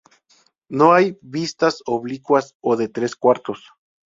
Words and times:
No 0.67 0.93
hay 0.93 1.19
vistas 1.21 1.83
oblicuas 1.85 2.55
o 2.59 2.75
de 2.75 2.87
tres 2.87 3.15
cuartos. 3.15 3.63